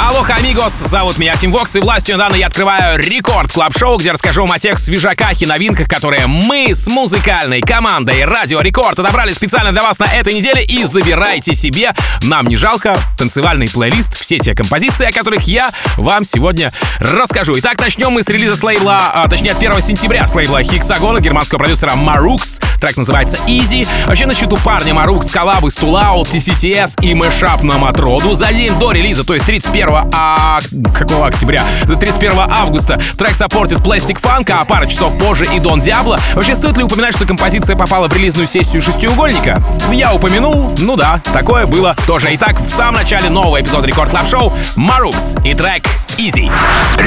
[0.00, 0.74] Алоха, амигос!
[0.74, 4.52] Зовут меня Team Vox, и властью данной я открываю Record Club Show где расскажу вам
[4.52, 9.82] о тех свежаках и новинках, которые мы с музыкальной командой Радио Рекорд отобрали специально для
[9.82, 11.92] вас на этой неделе и забирайте себе,
[12.22, 17.58] нам не жалко, танцевальный плейлист, все те композиции, о которых я вам сегодня расскажу.
[17.58, 21.06] Итак, начнем мы с релиза с лейбла, а, точнее, от 1 сентября с лейбла Hexagon
[21.06, 22.62] а, германского продюсера Marux.
[22.80, 23.86] Трек называется Easy.
[24.06, 28.52] Вообще, на счету парня Marux, коллабы с Тулау, TCTS и Мэшап на Matrod у за
[28.52, 30.58] день до релиза, то есть 31 а...
[30.94, 31.64] какого октября?
[31.86, 36.18] 31 августа трек support ит Plastic Funk, а пару часов позже и Don Diablo.
[36.34, 39.62] Вообще, стоит ли упоминать, что композиция попала в релизную сессию шестиугольника?
[39.92, 42.28] Я упомянул, ну да, такое было тоже.
[42.32, 45.84] Итак, в самом начале нового эпизода Record Club Show Marux и трек
[46.16, 46.50] Easy.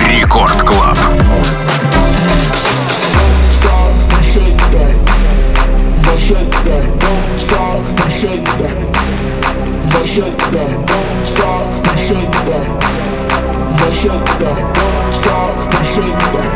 [0.07, 0.97] Рекорд Клаб.
[9.91, 11.90] Don't stop, don't stop.
[13.93, 16.51] Shake that, don't stop, let's shake that,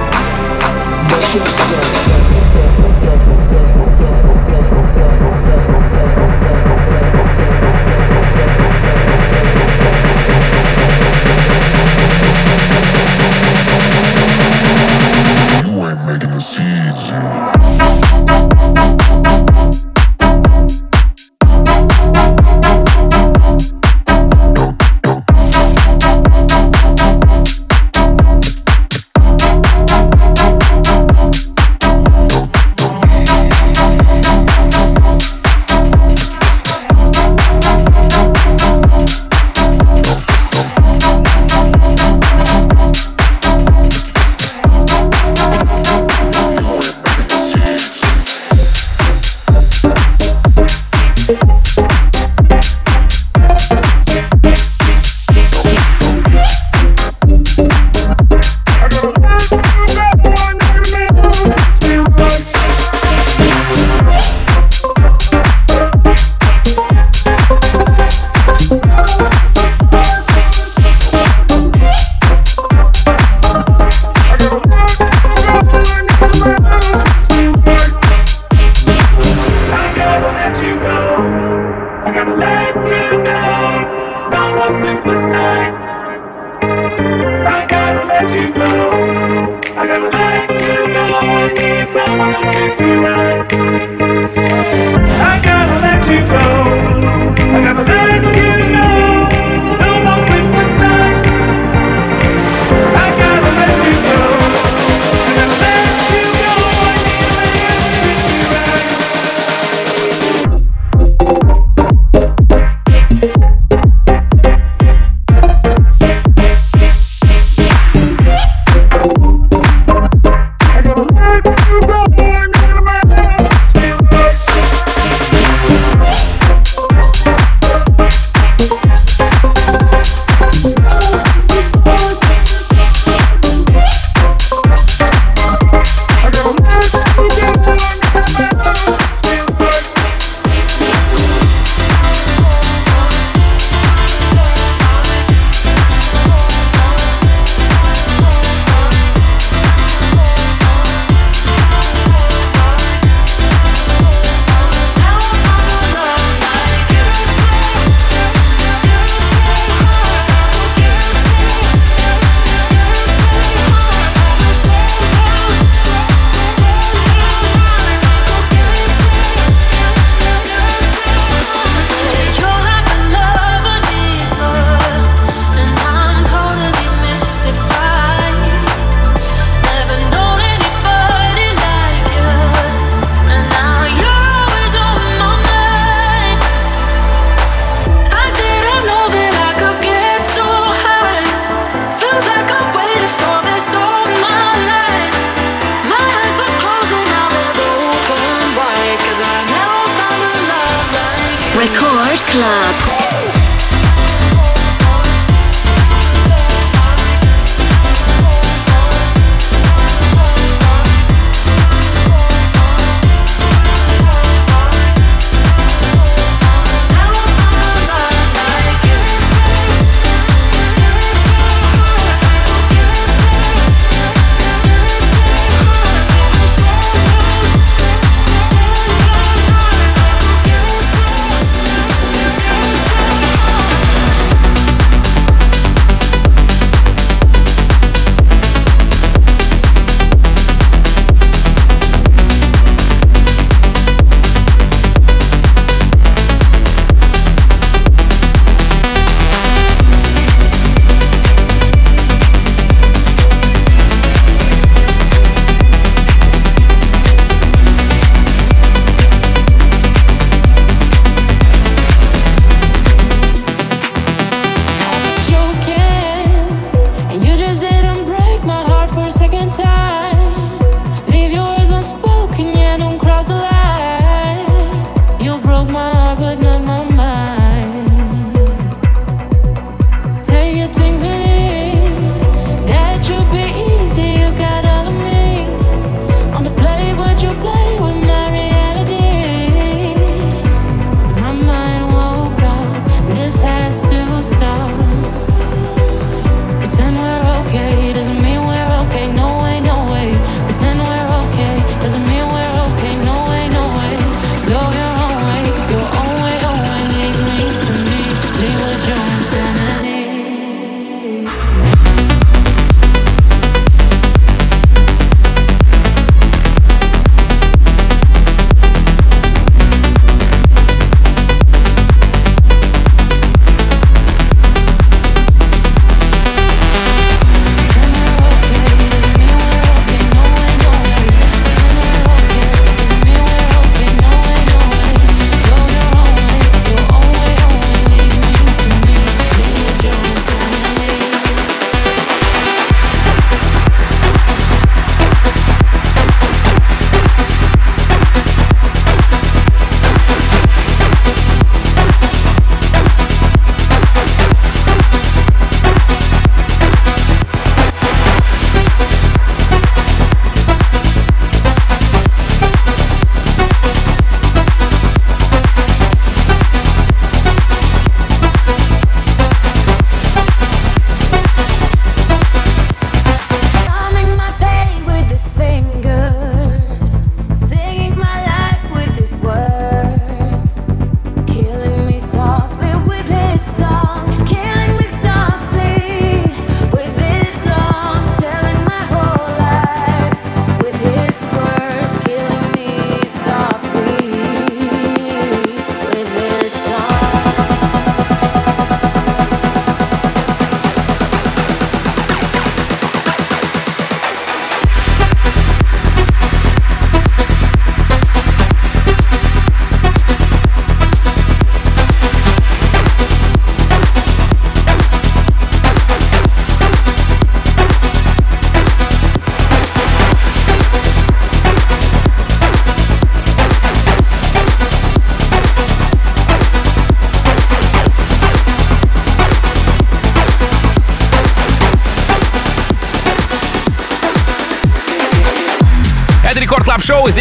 [1.12, 2.25] let's shake that.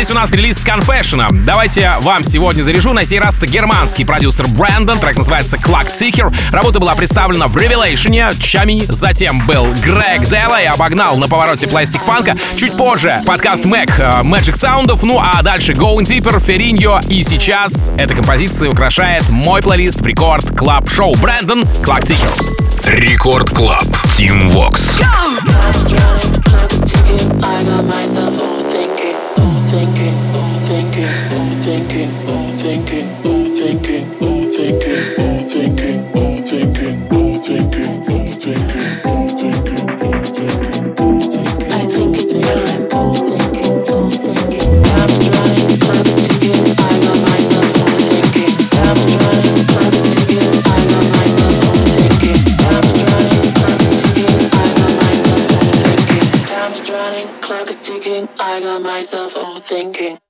[0.04, 1.44] здесь у нас релиз Confession.
[1.44, 2.92] Давайте вам сегодня заряжу.
[2.92, 4.98] На сей раз это германский продюсер Брэндон.
[4.98, 6.34] Трек называется Clock Ticker.
[6.52, 8.36] Работа была представлена в Revelation.
[8.38, 12.36] Tchami затем был Грег Делла и обогнал на повороте Plastic Funk а.
[12.54, 15.04] Чуть позже подкаст Мэг э, Magic Sound ов.
[15.04, 17.00] Ну а дальше Go Deeper, Фериньо.
[17.08, 21.14] И сейчас эта композиция украшает мой плейлист в Record Club Show.
[21.16, 23.00] Брэндон, Clock Ticker.
[23.00, 23.84] Record Club.
[24.18, 25.00] Team Vox.
[25.00, 26.13] Go!
[59.74, 60.23] sinking.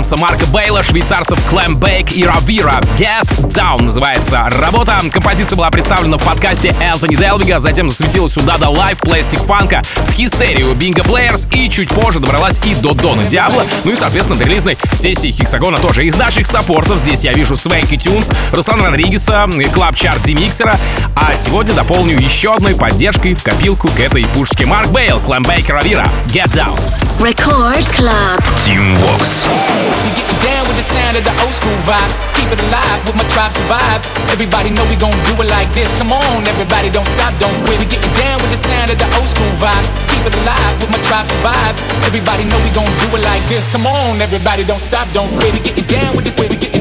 [0.00, 2.80] Немца Марка Бейла, швейцарцев Clambake и Равира.
[2.96, 4.98] Get Down называется работа.
[5.12, 9.82] Композиция была представлена в подкасте Энтони Делвига, затем засветилась у Dada Life, Plastic Funk а,
[10.06, 13.92] в Hysteria ю Bingo Players и чуть позже добралась и до Don а Diablo, ну
[13.92, 16.06] и, соответственно, до релизной сессии Hexagon а тоже.
[16.06, 20.80] Из наших support ов здесь я вижу Swanky Tunes, Руслана Родригеса, Club Chart Демиксера,
[21.14, 24.64] а сегодня дополню еще одной поддержкой в копилку к этой пушке.
[24.64, 26.10] Марк Бейл, Clambake и Равира.
[26.28, 26.80] Get Down.
[27.18, 28.42] Record Club.
[28.64, 29.89] Team Vox.
[30.04, 32.12] We getting down with the sound of the old school vibe.
[32.38, 34.00] Keep it alive with my tribe survive.
[34.30, 35.92] Everybody know we gon' do it like this.
[35.98, 37.78] Come on, everybody don't stop, don't quit.
[37.78, 39.86] We getting down with the sound of the old school vibe.
[40.10, 41.74] Keep it alive with my tribe survive.
[42.06, 43.66] Everybody know we gon' do it like this.
[43.70, 45.52] Come on, everybody don't stop, don't quit.
[45.54, 46.48] We getting down with this way.
[46.48, 46.79] We getting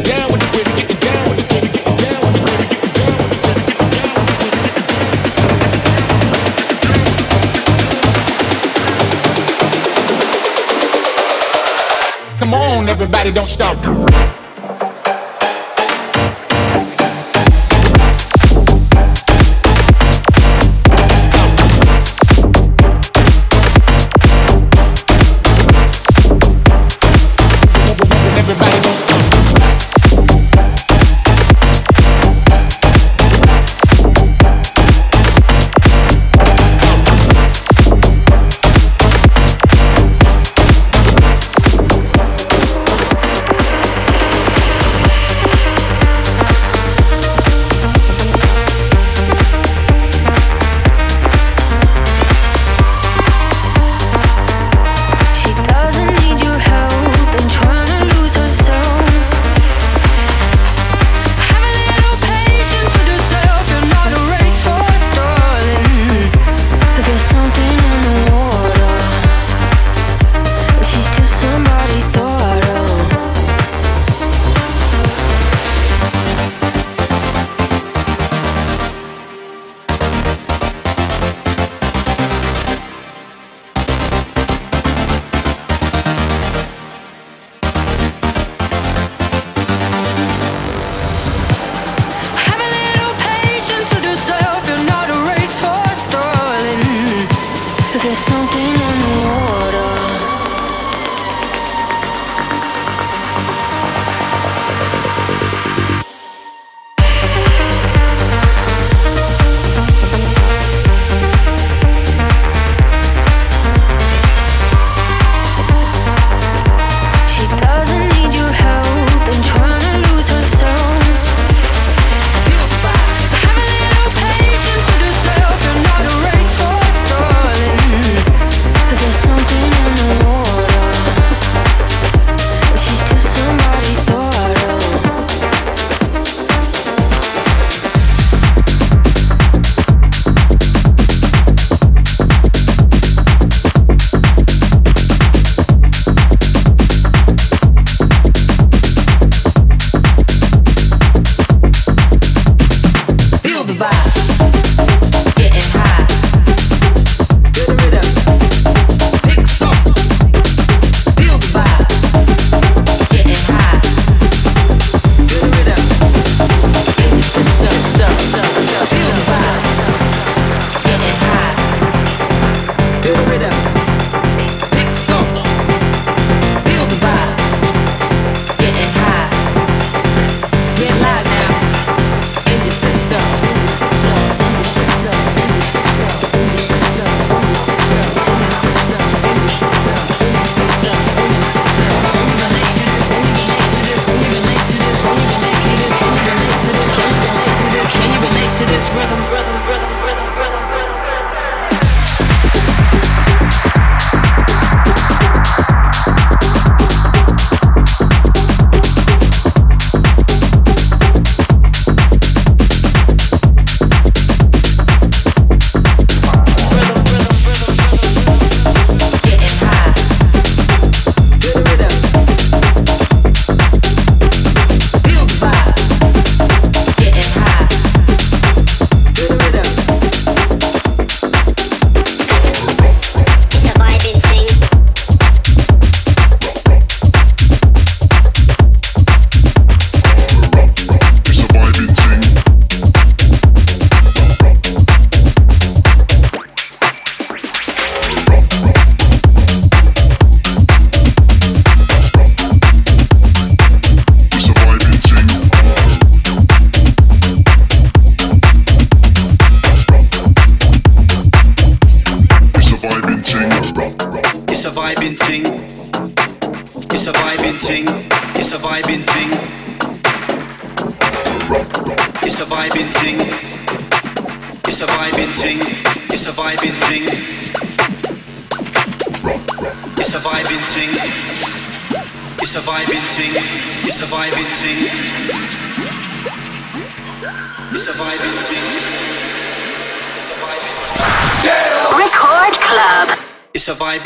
[12.89, 14.28] everybody don't stop.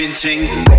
[0.04, 0.73] pinching.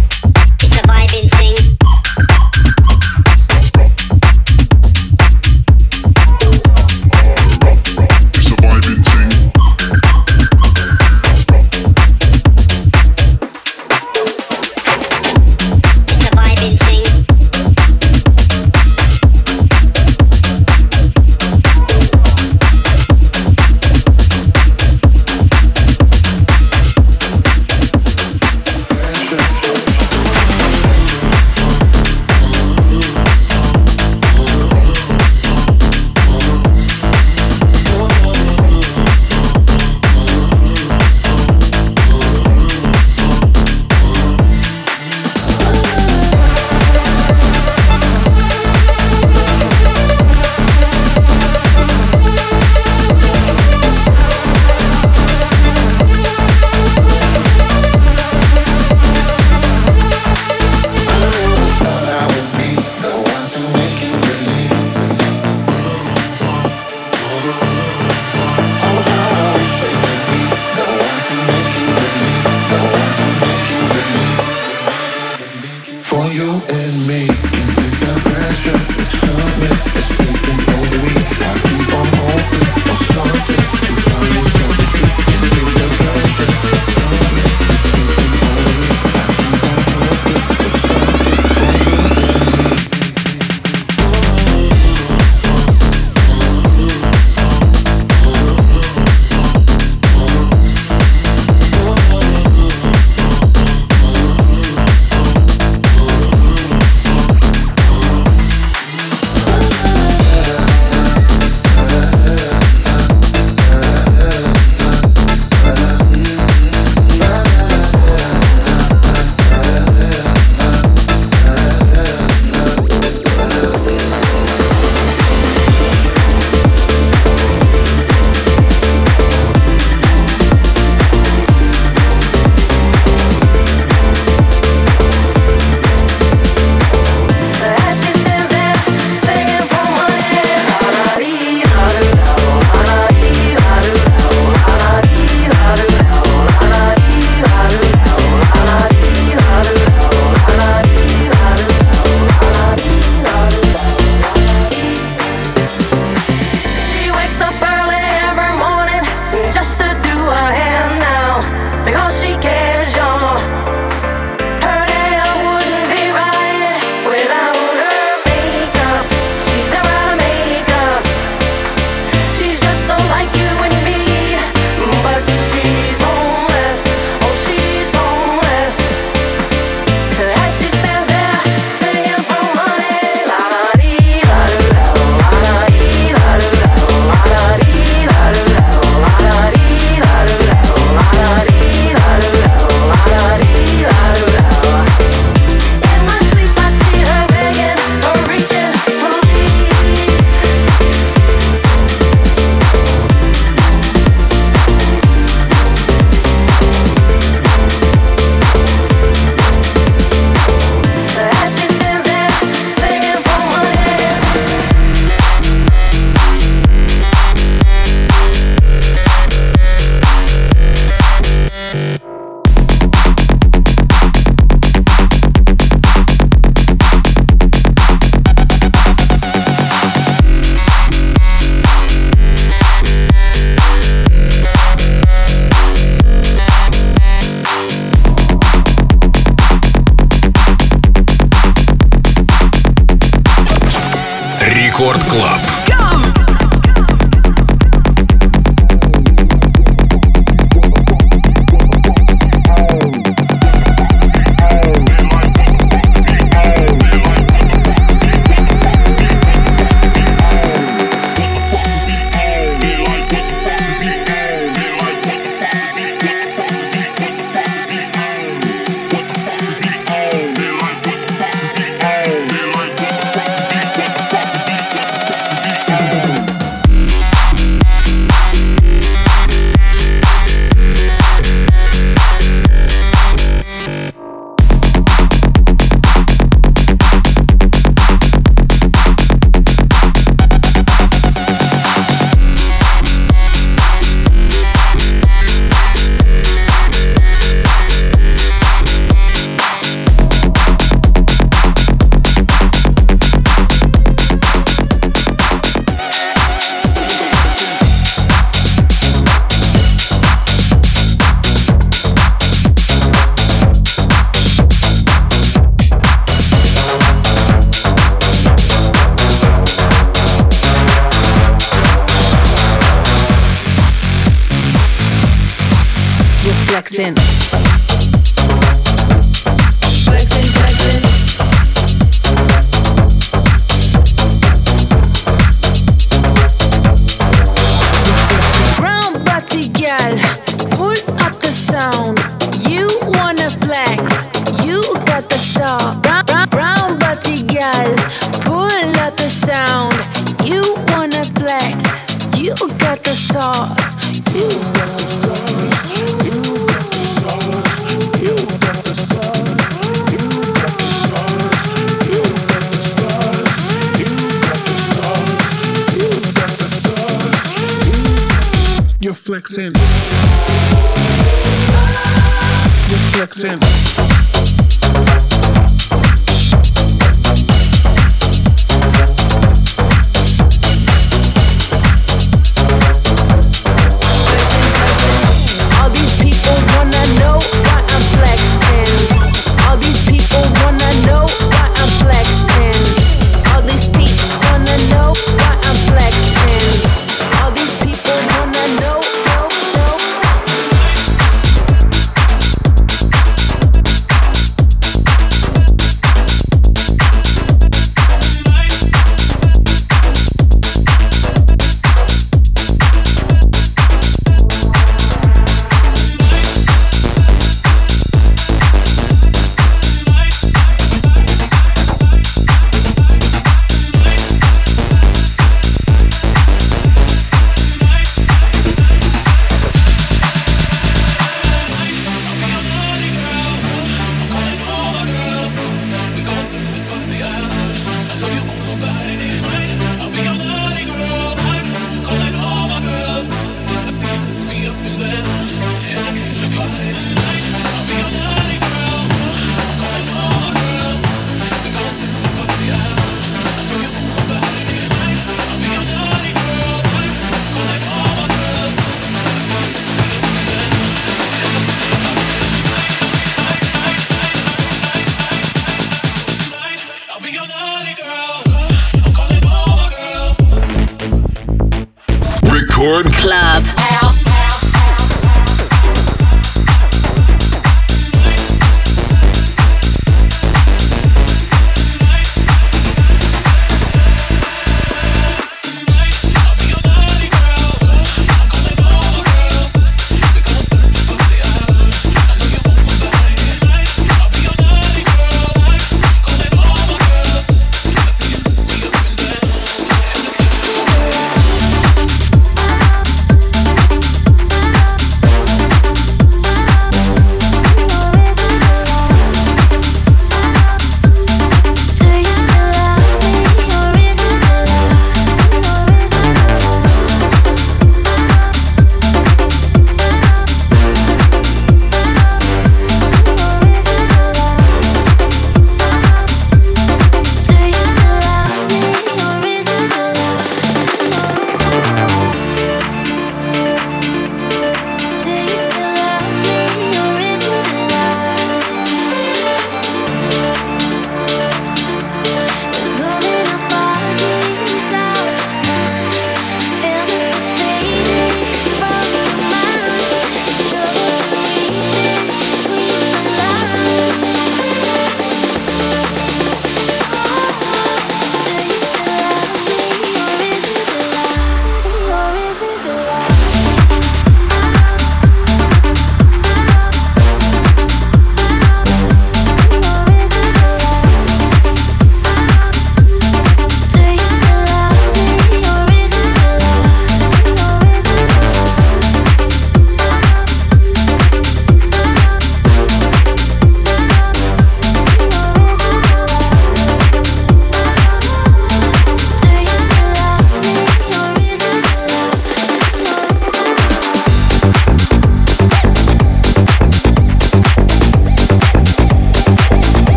[473.15, 473.64] Club.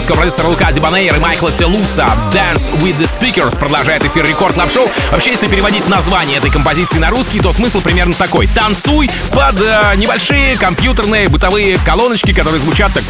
[0.00, 2.06] Голландского продюсера Лука Дибанейра и Майкла Телуса.
[2.32, 4.90] Dance with the Speakers продолжает эфир Record Club Show.
[5.10, 8.46] Вообще, если переводить название этой композиции на русский, то смысл примерно такой.
[8.46, 13.04] Танцуй под э, небольшие компьютерные бытовые колоночки, которые звучат так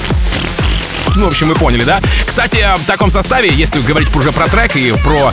[1.17, 2.01] ну, в общем, вы поняли, да?
[2.27, 5.33] Кстати, в таком составе, если говорить уже про трек и про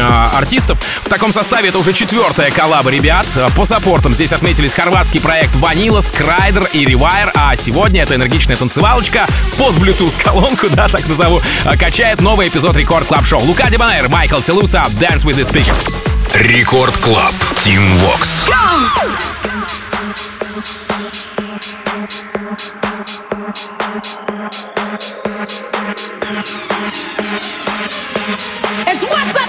[0.00, 3.26] а, артистов, в таком составе это уже четвертая коллаба ребят.
[3.56, 9.26] По саппортам здесь отметились хорватский проект Vanillaz, Scrider и Rewire, а сегодня эта энергичная танцевалочка
[9.56, 13.40] под Bluetooth колонку, да, так назову, а, качает новый эпизод Record Club Show.
[13.40, 15.98] Лука Дебанейр, Майкл Телуса, Dance with the Speakers.
[16.42, 17.32] Record Club.
[17.56, 18.46] Tim Vox.
[25.40, 25.54] It's
[29.04, 29.47] what's up,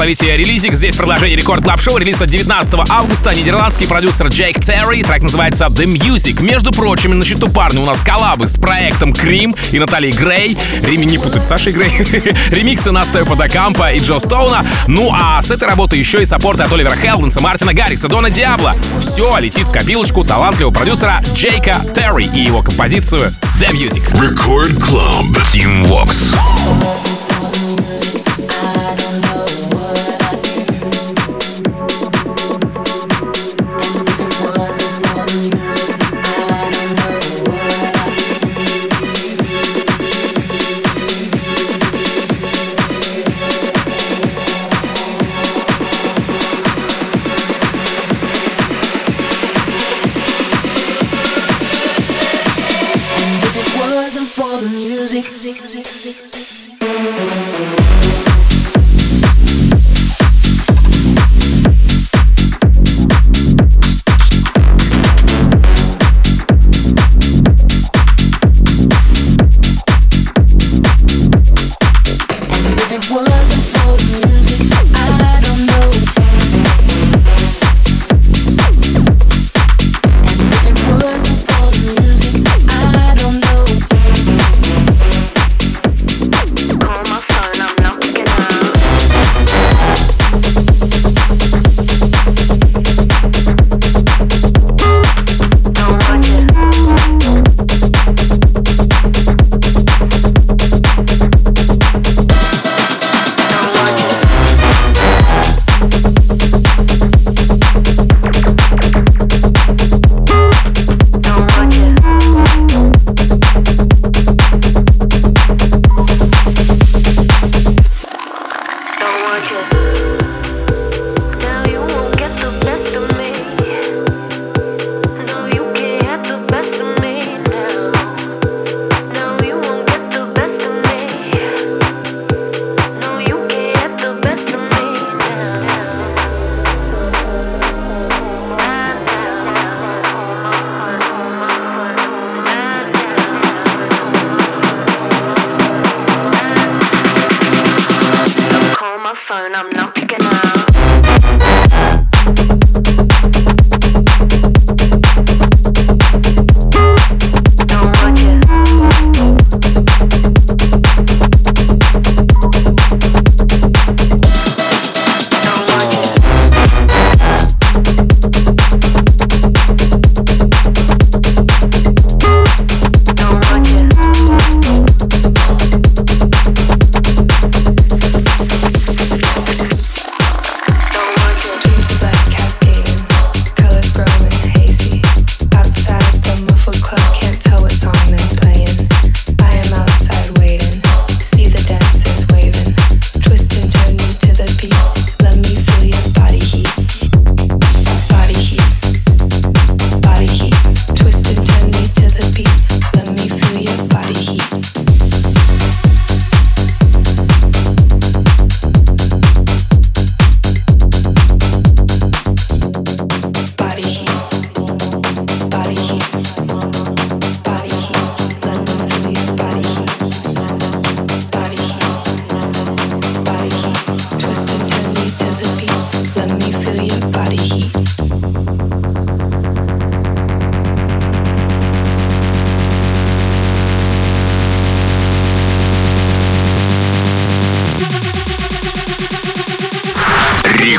[0.00, 0.72] Словите релизик.
[0.72, 3.34] Здесь продолжение рекорд клаб шоу релиз от 19 августа.
[3.34, 5.02] Нидерландский продюсер Джейк Терри.
[5.02, 6.42] Трек называется The Music.
[6.42, 10.56] Между прочим, на счету парня у нас коллабы с проектом Крим и Натальей Грей.
[10.82, 11.90] Реми не путать, Сашей Грей.
[12.50, 14.64] Ремиксы на Стефа Кампа и Джо Стоуна.
[14.86, 18.74] Ну а с этой работы еще и саппорты от Оливера Хелденса, Мартина Гаррикса, Дона Диабло.
[18.98, 24.10] Все летит в копилочку талантливого продюсера Джейка Терри и его композицию The Music.
[24.14, 25.36] Record Club.
[25.52, 27.29] Team Vox.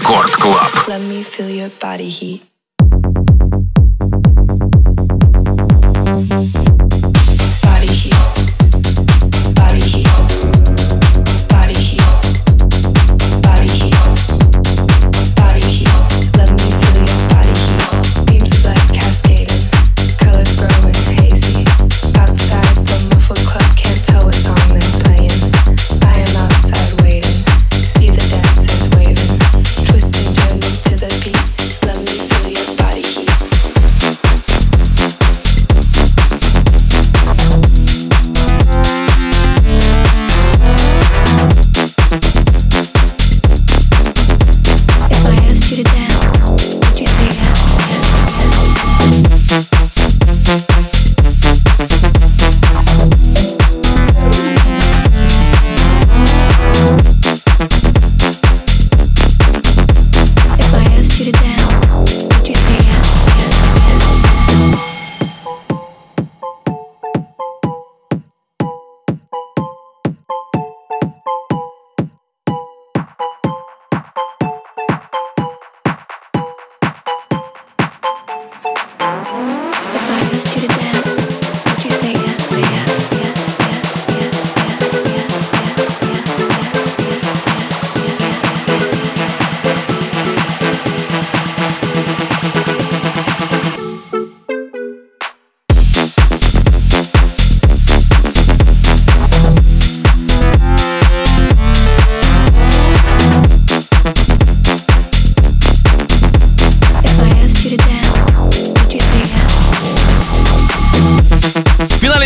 [0.01, 0.89] Рекорд Клаб.
[0.89, 2.50] Let me feel your body heat.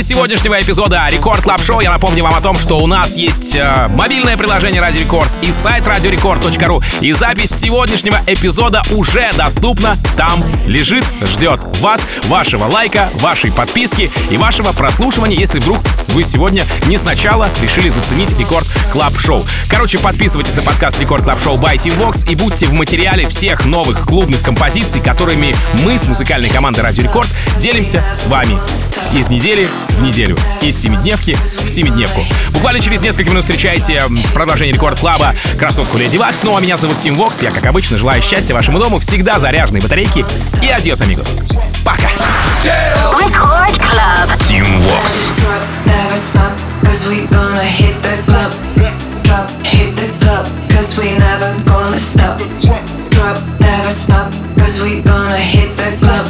[0.06, 3.88] Сегодняшнего эпизода Record Club Show я напомню вам о том, что у нас есть э,
[3.90, 6.84] мобильное приложение Радио Рекорд и сайт радиорекорд.ру.
[7.02, 9.98] И запись сегодняшнего эпизода уже доступна.
[10.16, 15.80] Там лежит, ждет вас, вашего лайка, вашей подписки и вашего прослушивания, если вдруг
[16.10, 19.44] вы сегодня не сначала решили заценить Record Club Show.
[19.72, 23.66] Короче, подписывайтесь на подкаст Record Club Show by Tim Vox и будьте в материале всех
[23.66, 27.28] новых клубных композиций, которыми мы с музыкальной командой Радио Рекорд
[27.58, 28.60] делимся с вами
[29.14, 30.38] из недели в неделю.
[30.62, 32.26] Из семидневки в семидневку.
[32.52, 34.02] Буквально через несколько минут встречайте
[34.34, 36.44] продолжение Record Club а, красотку Lady Waks.
[36.44, 37.42] Ну а меня зовут Tim Vox.
[37.42, 40.26] Я, как обычно, желаю счастья вашему дому, всегда заряженной батарейки.
[40.62, 41.38] И adiós, amigos.
[41.84, 42.10] Пока!
[44.48, 45.32] Tim Vox.
[46.84, 48.54] Cause we gonna hit the club,
[49.24, 52.40] drop, hit the club, cause we never gonna stop.
[53.10, 56.26] Drop, never stop, cause we gonna hit the club,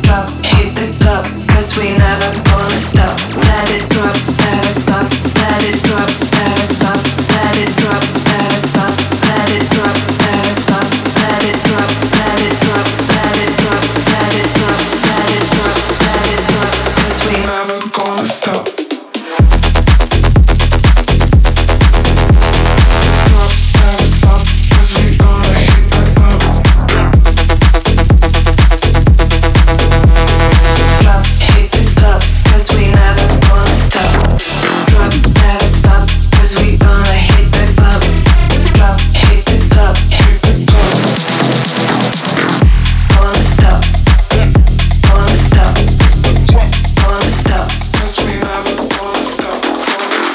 [0.00, 3.99] drop, hit the club, cause we never stop, let it go.